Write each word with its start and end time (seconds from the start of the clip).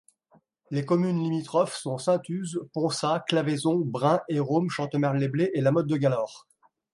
Les 0.71 0.83
communes 0.83 1.19
limitrophes 1.21 1.75
sont 1.77 1.99
Saint-Uze, 1.99 2.59
Ponsas, 2.73 3.19
Claveyson, 3.27 3.75
Bren, 3.85 4.19
Érôme, 4.29 4.67
Chantemerle-les-Blés 4.71 5.51
et 5.53 5.61
La 5.61 5.71
Motte-de-Galaure. 5.71 6.47